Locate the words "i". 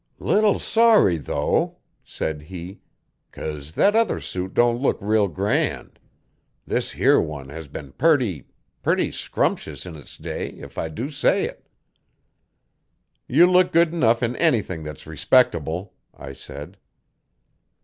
10.79-10.89, 16.17-16.33